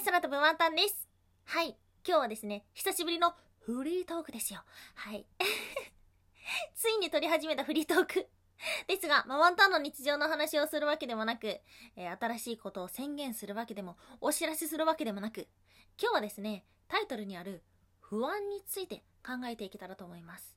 [0.00, 1.06] い、空飛ぶワンタンです。
[1.44, 4.62] はい、今日はですね、久しぶりのフリートークですよ。
[4.94, 5.26] はい。
[6.74, 8.26] ついに撮り始めたフリートーク。
[8.86, 11.60] ですが、まあ、ワンタンの日常の話をするわけでもなく、
[11.96, 15.48] えー、新しいことを宣言するわけでも、お知らせするわけでもなく、
[16.00, 17.62] 今日はですね、タイトルにある
[18.00, 20.56] 不安について考えていけたらと思います。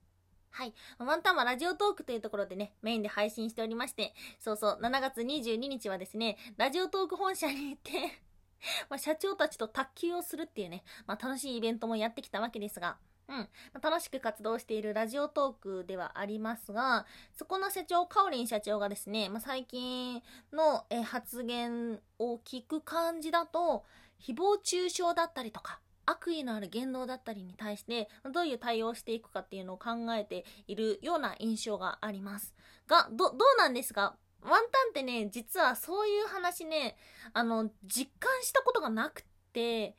[0.51, 0.73] はい。
[0.99, 8.23] ワンタンはラジオトークというところでね、メインで配信しておりまして、そうそう、7月22日はですね、ラジオトーク本社に行って
[8.89, 13.49] ま社長たちと卓球をするっていうね、まあ、楽しいイベントもやってきたわけですが、うん。
[13.81, 20.21] 楽しく活動しているラジオトークではありますが、そこの社長、カオリン社長がですね、まあ、最近
[20.51, 23.85] のえ発言を聞く感じだと、
[24.19, 32.53] 誹謗中傷だったりとか、悪意のある言動だったりに対してどういう対応をしていくかっていうのを考えているような印象があります。
[32.87, 36.97] が、ど、どうなんですかワンタンってね、実はそういう話ね、
[37.33, 39.95] あの、実感したことがなくて、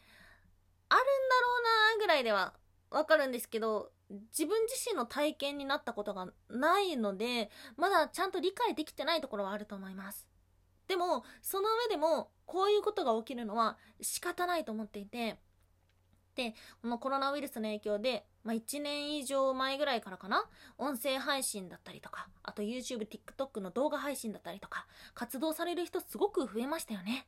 [0.88, 2.54] あるんだろうなぐらいでは
[2.90, 10.26] わかるんですけど、自分自身の体験になったことがないので、まだちゃんと理解できてないところはあると思います。
[10.86, 15.38] でも、その上でも、こういうことが起きるのは仕方ないと思っていて、
[16.34, 20.44] で、このコロナウイルスの影響で、まあ、1年以上前ぐらいからかな？
[20.76, 27.26] 音声配信だったりとか、あと YouTube、TikTok の動画配信だったりとか、活動される人すごく増えましたよね。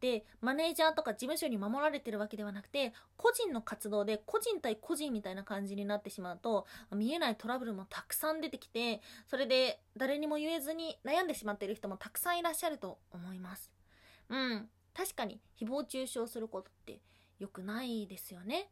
[0.00, 13.70] で、マネージャーとか事務所に守られてるわけではなくて、個人の活動で個人対個人みたいな感じになってしまうと、見えないトラブルもたくさん出てきて、それで誰にも言えずに悩んでしまっている人もたくさんいらっしゃると思います。
[14.28, 14.68] うん。
[14.92, 17.00] 確かに誹謗中傷することって
[17.38, 18.68] 良くないですよね。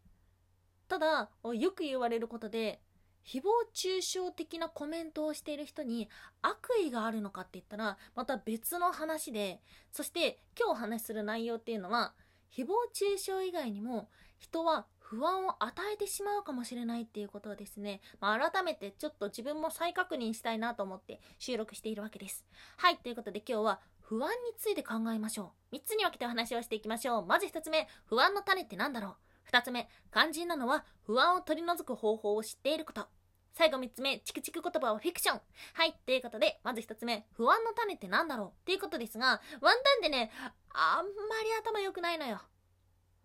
[0.88, 2.80] ただ、よく言われることで、
[3.24, 3.44] 誹謗
[3.74, 6.08] 中傷的なコメントをしている人に
[6.40, 9.60] 悪意があるのかって言ったら、また別の話で、
[9.92, 12.14] そして今日お話しする内容っていうのは、
[12.50, 22.46] 誹謗中傷以外にも人は不安を与えてしまうかもしれないっていうことをですね、まあ、改めてちょっと自分も再確認したいなと思って収録しているわけです。
[22.78, 25.76] はい、ということで今日は不安について考えましょう。
[25.76, 27.26] 3つに分けてお話をしていきましょう。
[27.26, 29.16] まず1つ目、不安の種って何だろう？
[29.52, 33.06] ?2 つ目、肝心なのは不安を取り除く方法を知っていること。
[33.54, 35.40] 最後3つ目、チクチク言葉はフィクション。
[35.74, 38.48] はい、ということで、まず1つ目、不安の種って何だろう？
[38.48, 40.30] っていうことですが、ワンタンでね、
[40.70, 42.40] あんまり頭良くないのよ。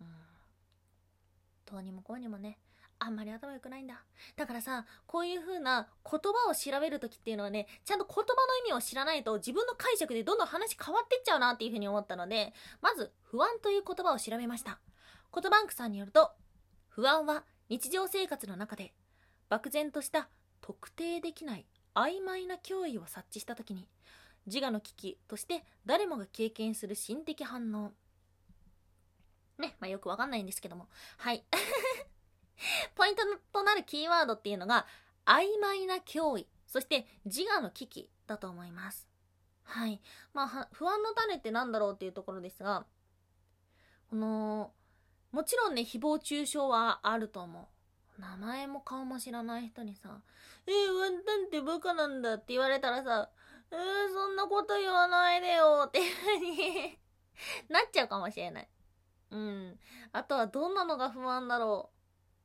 [0.01, 0.07] うん。
[1.65, 2.57] どうにもこうにもね、
[2.97, 4.03] あんまり頭良くないんだ。
[4.35, 14.79] だからさ、こういう風な言葉を調べるときっていうのはね、ちゃんと言葉の意味を知らないと自分の解釈でどんどん話変わってっちゃうなっていう風に思ったので、まず、不安という言葉を調べました。
[15.33, 16.31] 言葉バンクさんによると、
[16.89, 18.93] 不安は日常生活の中で、
[19.49, 20.29] 漠然とした
[20.61, 23.87] 特定できない曖昧な脅威を察知したときに、
[24.45, 27.91] 自我の危機として誰もが経験する心的反応。
[29.57, 30.87] ね、まあよくわかんないんですけども。
[31.17, 31.43] はい。
[32.95, 34.85] ポイントとなるキーワードっていうのが、
[35.25, 39.07] 曖昧な脅威、そして自我の危機だと思います。
[39.63, 40.01] はい。
[40.33, 42.85] まあ、不安の種って何だろうっていうところですが、
[44.09, 44.73] この、
[45.33, 48.21] もちろんね、誹謗中傷はあると思う。
[48.21, 50.21] 名前も顔も知らない人にさ、
[50.67, 53.31] えー、ワンタンってバカなんだって言われたらさ、
[53.71, 56.99] えー、そんなこと言わないでよっていう風に
[57.67, 58.69] なっちゃうかもしれない。
[59.31, 59.79] うん。
[60.11, 61.92] あとはどんなのが不安だろう。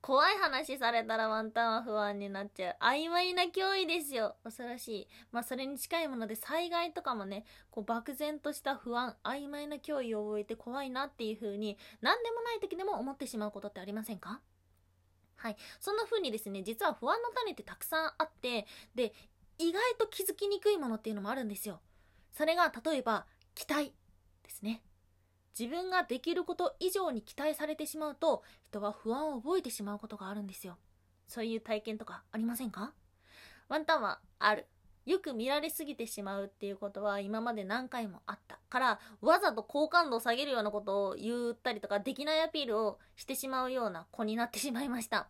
[0.00, 2.76] 怖い話されたらワンタンは不安になっちゃう。
[2.80, 4.36] 曖昧な脅威ですよ。
[4.44, 5.08] 恐ろしい。
[5.32, 14.40] まあそれに近いもので災害とかもね、こう漠然とした不安、曖昧な脅威を覚えて怖いなっていう風に何でもない時でも思ってしまうことってありませんか？
[15.36, 15.56] はい。
[15.80, 19.12] そんな風にですね、実は不安の種ってたくさんあって、で、
[19.58, 21.80] 意外と気づきにくいものっていうのもあるんですよ。
[22.32, 23.92] それが例えば、期待
[24.44, 24.82] ですね。
[25.58, 30.76] 自分ができること以上に期待されてしまうと人は不安を覚えてしまうことがあるんですよ。
[31.26, 32.92] そういう体験とかありませんか？
[33.68, 34.66] ワンタンはある。
[35.04, 45.28] よく見られすぎてしまうっていうことは今まで何回もあったからわざと好感度を下げるようなことを言ったりとかできないアピールをしてしまうような子になってしまいました。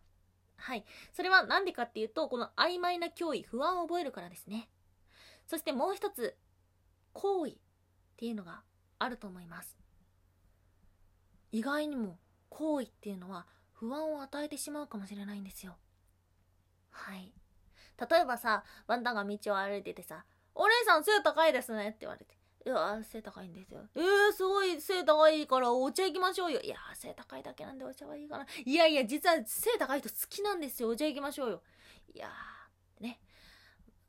[0.57, 0.85] はい。
[1.13, 4.69] それは何でかっていうとこの曖昧な脅威不安を覚えるからですね。
[5.47, 6.37] そしてもう一つ
[7.13, 7.57] 行為っ
[8.17, 8.63] ていうのが
[8.99, 9.77] あると思います。
[11.50, 12.19] 意外にも
[12.49, 15.77] 行為っていうのは不安を与えてしまうかもしれないんですよ。
[16.91, 17.33] はい。
[18.11, 20.25] 例えばさ、ワンタンが道を歩いててさ、
[20.55, 22.37] お姉さん背高いですねって言われて。
[22.67, 23.89] いや、背高いんですよ。
[23.95, 26.61] えー、すごい背高いからお茶行きましょうよ。
[26.61, 28.47] いや、背高いだけなんでお茶はいいかな。
[28.65, 30.89] いやいや、実は背高い人好きなんですよ。
[30.89, 31.62] お茶行きましょうよ。
[32.12, 33.21] いやー、ね。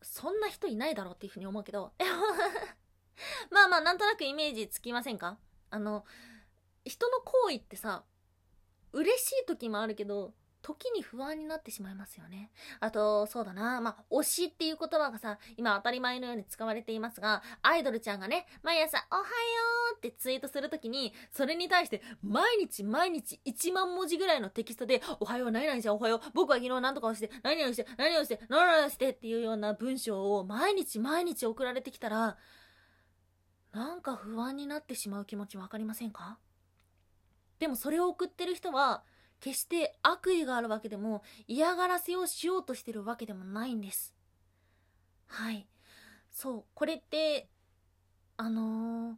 [0.02, 1.94] そんな人いないだろうっていうふうに思うけど。
[3.52, 5.38] まあまあ、なんとなくイメージつきませんか？
[5.70, 6.06] あの、
[6.90, 8.04] 人の行為ってさ、
[8.92, 12.52] 嬉しい時もあるけど、時に不安になってしまいますよね。
[12.82, 13.80] あと、そうだな。
[13.80, 19.28] まあ、推しっていう言葉がさ、今当たり前のように使われていますが、アイドルちゃんがね、毎朝、おはよ
[19.94, 32.38] うってツイートするときに、それに対して、毎日毎日1万文字ぐらいのテキストで、おはよう、何々ちゃん、おはよう、僕は昨日何とかをして、何々して、何々して、何々してっていうような文章を毎日毎日送られてきたら、
[33.72, 36.38] なんか不安になってしまう気持ちわかりませんか？
[37.60, 39.04] でもそれを送ってる人は、
[39.40, 44.14] 決して悪意があるわけでも嫌がらせをしようとしてるわけでもないんです。
[45.28, 45.68] はい。
[46.30, 47.48] そう、これって、
[48.38, 49.16] あのー、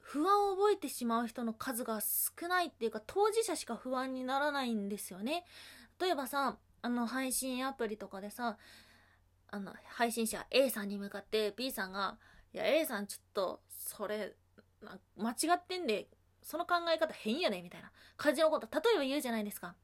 [0.00, 5.44] 不安を覚えてしまう人の数が少ないっていうか、当事者しか不安にならないんですよね。
[6.00, 8.58] 例えばさ、あの、配信アプリとかでさ、
[9.50, 12.18] あの、配信者 A さんに向かって B さんが、
[12.52, 14.34] いや、A さんちょっと、それ、
[15.16, 16.08] 間違ってんで、
[16.42, 19.74] その考え方変やねみたいな感じのこと例えば言うじゃないですか。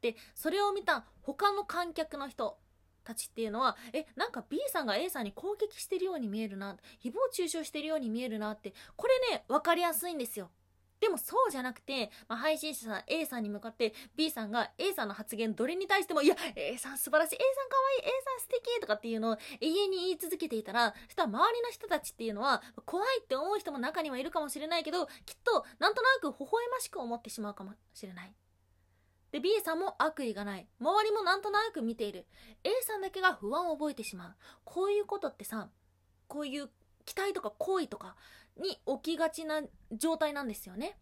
[0.00, 2.56] でそれを見た他の観客の人
[3.04, 10.50] たちっていうのはえなんか B さんが A さんに攻撃してるように見えるな誹謗中傷してるように見えるなってこれね分かりやすいんですよ。
[11.00, 25.12] でもそうじゃなくて、まあ、配信者さん A さんに向かって B さんが A さんの発言どれに対しても、いや、A さん素晴らしい、A さん可愛い、A さん素敵とかっていうのを永遠に言い続けていたら、そしたら周りの人たちっていうのは、怖いって思う人も中にはいるかもしれないけど、きっ
[25.44, 28.34] となんとなく微笑ましく思ってしまうかもしれない。
[29.30, 30.66] で、B さんも悪意がない。
[30.80, 32.26] 周りもなんとなく見ている。
[32.64, 34.36] A さんだけが不安を覚えてしまう。
[34.64, 35.68] こういうことってさ、
[36.28, 36.70] こういう
[37.04, 38.16] 期待とか行為とか
[38.58, 39.62] に起きがちな
[39.92, 40.98] 状態なんですよね。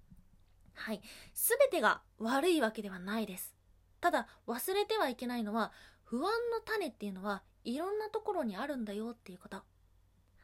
[0.74, 1.00] はい。
[1.34, 3.54] すべてが悪いわけではないです。
[4.00, 5.72] ただ、忘れてはいけないのは、
[6.04, 9.62] 不安の種っていうのはいろんなところにあるんだよっていうこと。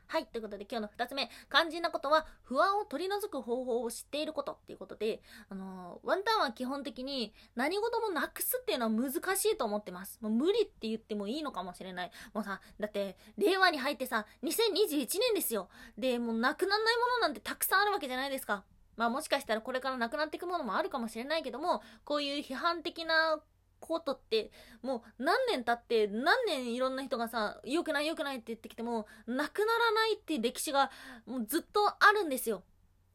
[0.07, 0.27] はい。
[0.27, 1.31] ということで今日の二つ目。
[1.51, 10.19] 肝心なことは不安を取り除く方法を知っていることっていうことで、あのー、ワンタンは基本的に何事もなくすっていうのは難しいと思ってます。
[10.21, 12.11] もう無理って言ってもいいのかもしれない。
[12.35, 15.69] もうさ、だって令和に入ってさ、2021年ですよ。
[15.97, 18.65] で、もうなくならないものなんてたくさんあるわけじゃないですか。
[18.97, 23.41] まあもしかしたらこれからなくなっていくものもあるかもしれないけども、こういう批判的な
[23.83, 24.51] ことって
[24.83, 30.91] もう何年経って何年いろんな人がさ良くない良くないって言ってきてもなくならないっていう歴史が
[31.27, 32.63] もうずっとあるんですよ。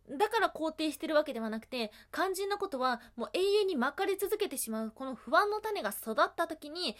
[0.09, 6.95] だから肯定してるわけではなくて肝心なことはもう永遠にまかり続けてしまうこの不安の種が育った時に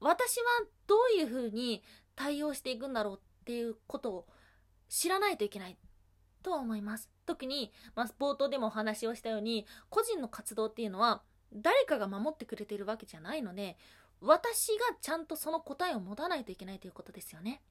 [0.00, 0.44] 私は
[0.88, 1.84] どういうふうに
[2.16, 4.26] 対応していくんだろうっていうことを
[4.88, 5.76] 知らないといけない。
[6.42, 7.10] とは思います。
[7.26, 11.22] 特に、まあ、冒頭でもお話をしたように個人の活動っていうのは
[11.52, 13.76] 誰かが守ってくれてるわけじゃないので
[14.20, 17.62] 私がちゃんとその答えを持たないといけないということですよね。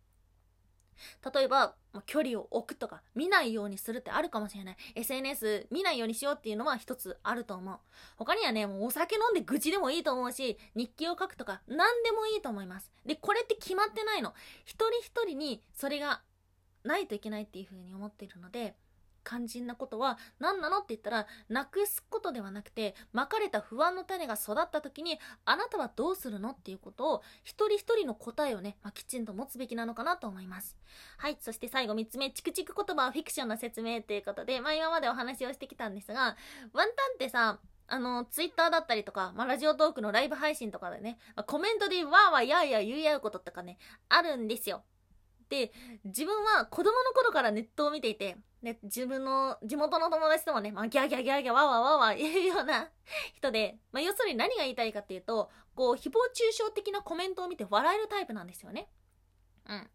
[1.34, 1.76] 例えば、
[2.06, 4.78] 距離を置くとか、見ないようにするってあるかもしれない。
[4.96, 7.78] SNS 見ないようにしようっていうのは一つあると思う。
[8.18, 12.92] 他にはね、もうお酒飲んで愚痴でもいいと思うし、日記を書くとか、何でもいいと思います。
[13.06, 14.34] で、これって決まってないの。
[14.66, 16.22] 一人一人にそれが
[16.84, 18.76] ないといけないっていうふうに思っているので、
[19.28, 30.78] 肝心なことは何なのって言ったらなくすことではなくてまかれた不安の種が育った時にあなたはどうするのっていうことを一人一人の答えをね、まあ、きちんと持つべきなのかなと思います
[31.18, 36.38] はいそして最後3つ目チクチク言葉はフィクションの説明ということでまあ今までお話をしてきたんですが
[36.74, 43.78] ワンタンってさあの、ツイッターだったりとか、まあ、ラジオトークのライブ配信とかでね、まあ、コメントでわーわーやーやー言い合うこととかね、
[44.10, 44.84] あるんですよ。
[45.50, 45.72] で、
[46.04, 52.90] 自分は子供の頃からネットを見ていて、ね、自分の地元の友達ともね、まあ、ギャーギャーギャーギャーワーワーワーワ言うような
[53.36, 58.90] 人で、まあ、要するに何が言いたいかっていうと、こう、誹謗中傷的なコメントを見て笑えるタイプなんですよね。
[59.70, 59.88] うん。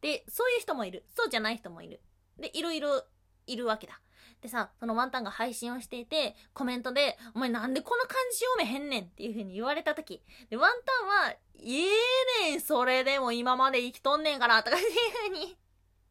[0.00, 1.04] で、そういう人もいる。
[1.14, 2.00] そうじゃない人もいる。
[2.38, 3.04] で、いろいろ
[3.52, 4.00] いるわけだ。
[4.40, 15.58] でさ、そのワンタンが配信をしていて、コメントで、お前なんでこの漢字読めへんねんっていう風に言われた時、で、ワンタンは、言えねん、それでも今まで生きとんねんからとかっていう風に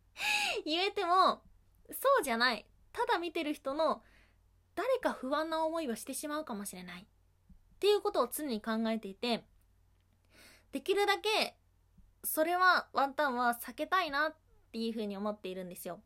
[0.65, 1.41] 言えても、
[1.91, 2.65] そうじゃない。
[2.91, 4.03] ただ見てる人の
[4.75, 7.01] 誰か不安な思いをしてしまうかもしれない。
[7.01, 7.05] っ
[7.79, 9.43] ていうことを常に考えていて、
[10.72, 11.58] できるだけ、
[12.24, 14.36] それはワンタンは避けたいなっ
[14.72, 16.01] ていう風に思っているんですよ。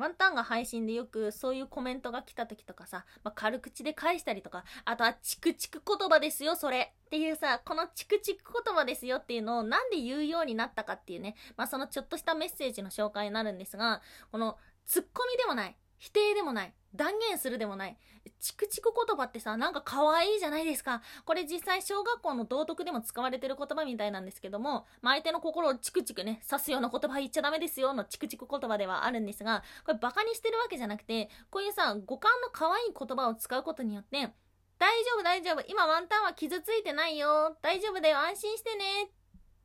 [0.00, 6.94] ワンタンが配信でよくそういうコメントが来た時とかさ、まあ、軽口で返したりとか、あとはチクチク言葉ですよ、それ。
[7.06, 14.00] っていうさ、このチクチク言葉ですよっていうのをなんで言うようになったかっていうね、まあ、そのちょっとしたメッセージの紹介になるんですが、
[14.32, 17.96] このツッコミでもない、否定でもない、断言するでもない。
[18.40, 21.02] チクチク言葉ってさ、なんか可愛いじゃないですか。
[21.24, 34.32] これ実際小学校の道徳でも使われてる言葉みたいなんですけども、まあ、相手の心をチクチクね、刺すような言葉言っちゃダメですよのチクチク言葉ではあるんですが、これバカにしてるわけじゃなくて、こういうさ、五感の可愛い言葉を使うことによって、
[34.78, 39.08] 大丈夫大丈夫、今ワンタンは傷ついてないよ、大丈夫だよ、安心してね、っ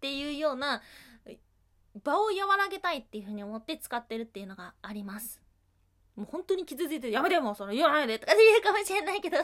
[0.01, 0.81] ていうような、
[2.03, 5.44] 場を和らげたいっていうふうに思って使ってるっていうのがあります。
[6.15, 9.37] もう本当に傷ついてやめてもその言わないでとか言うかもしれないけど、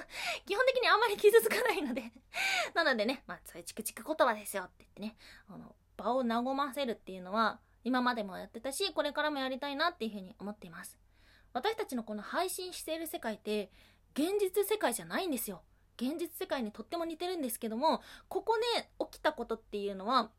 [0.46, 2.12] 基本的にあんまり傷つかないので
[2.74, 5.18] なのでね、まあそういうチクチク言葉ですよって言ってね、
[5.50, 10.98] あの、場を和ませるっていうのは、今までもやってたし、これからもやりたいなっていうふうに思っています。
[11.54, 13.72] 私たちのこの配信している世界って、
[14.13, 15.63] 現実世界じゃないんですよ。
[15.98, 20.32] 現実世界にとっても似てるんですけども、ここで起きたことっていうのは、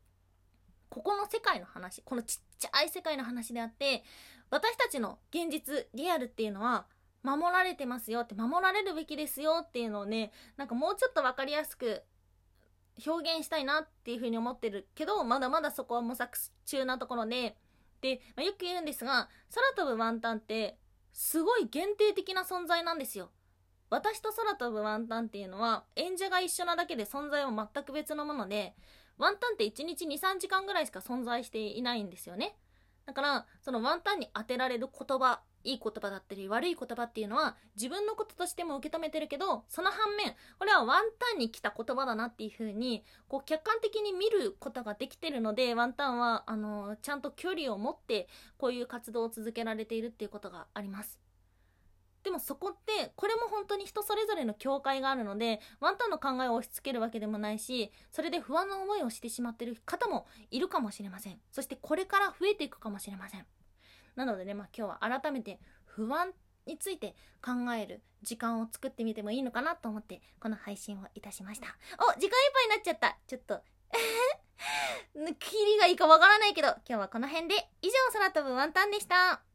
[0.93, 4.03] ここの世界の話、このちっちゃい世界の話であって、
[4.51, 6.85] 私たちの現実、リアルっていうのは、
[7.23, 12.03] 守られてますよって、守られるべきですよっていうのをね、なんかもうちょっとわかりやすく
[13.07, 17.57] 表現したいなっていうふうに思ってるけど、まだまだそこは模索中なところで、
[18.01, 20.77] で、まあ、よく言うんですが、空飛ぶワンタンって、
[21.11, 23.31] すごい限定的な存在なんですよ。
[23.89, 28.75] 私と空飛ぶワンタンっていうのは、演者が一緒なだけで存在は全く別のもので、
[29.17, 32.55] ワンタンって1日2、3時間ぐらいしか存在していないんですよね。
[33.05, 48.27] だから、そのワンタンに当てられる言葉、いい言葉だったり悪い言葉っていうのは自分のこととしても受け止めてるけど、その反面、これはワンタンに来た言葉だなっていう風に、こう客観的に見ることができてるので、ワンタンは、あの、ちゃんと距離を持って
[48.57, 51.22] こういう活動を続けられているっていうことがあります。
[52.23, 61.39] でもそこってこれも本当に人それぞれの境界があるのでワンタンの考えを押し付けるわけでもないしそれで不安な思いをしてしまってる方もいるかもしれません。
[61.51, 63.45] そしてこれから増えていくかもしれません。
[64.15, 66.31] なのでね、まあ、今日は改めて不安
[66.65, 71.67] について考える時間を作ってみてもいいのかなと思ってこの配信をいたしました。
[71.99, 73.17] お時間いっぱいになっちゃった。
[73.27, 73.61] ちょっと
[75.39, 77.55] キリがいいかわからないけど今日はこの辺で。
[77.81, 79.52] 以上空飛ぶワンタンでした。